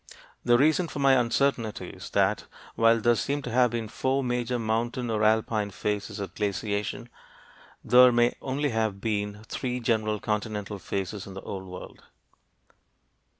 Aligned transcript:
The 0.43 0.57
reason 0.57 0.87
for 0.87 0.97
my 0.97 1.13
uncertainty 1.13 1.89
is 1.91 2.09
that 2.09 2.47
while 2.73 2.99
there 2.99 3.13
seem 3.13 3.43
to 3.43 3.51
have 3.51 3.69
been 3.69 3.87
four 3.87 4.23
major 4.23 4.57
mountain 4.57 5.11
or 5.11 5.23
alpine 5.23 5.69
phases 5.69 6.19
of 6.19 6.33
glaciation, 6.33 7.07
there 7.83 8.11
may 8.11 8.35
only 8.41 8.69
have 8.69 8.99
been 8.99 9.43
three 9.43 9.79
general 9.79 10.19
continental 10.19 10.79
phases 10.79 11.27
in 11.27 11.35
the 11.35 11.41
Old 11.41 11.65
World. 11.67 12.01